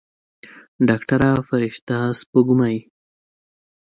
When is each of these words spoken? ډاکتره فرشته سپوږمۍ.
ډاکتره 0.87 1.29
فرشته 1.47 1.97
سپوږمۍ. 2.19 2.77